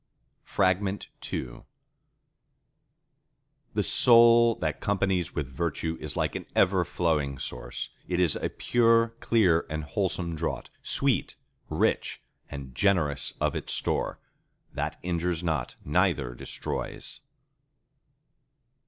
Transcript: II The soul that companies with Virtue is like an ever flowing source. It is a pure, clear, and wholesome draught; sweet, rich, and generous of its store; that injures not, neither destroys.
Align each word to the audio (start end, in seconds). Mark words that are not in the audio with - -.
II 0.57 1.61
The 3.75 3.83
soul 3.83 4.55
that 4.55 4.81
companies 4.81 5.35
with 5.35 5.47
Virtue 5.47 5.95
is 6.01 6.17
like 6.17 6.33
an 6.33 6.47
ever 6.55 6.83
flowing 6.83 7.37
source. 7.37 7.91
It 8.07 8.19
is 8.19 8.35
a 8.35 8.49
pure, 8.49 9.09
clear, 9.19 9.67
and 9.69 9.83
wholesome 9.83 10.35
draught; 10.35 10.71
sweet, 10.81 11.35
rich, 11.69 12.19
and 12.49 12.73
generous 12.73 13.33
of 13.39 13.55
its 13.55 13.73
store; 13.73 14.19
that 14.73 14.97
injures 15.03 15.43
not, 15.43 15.75
neither 15.85 16.33
destroys. 16.33 17.21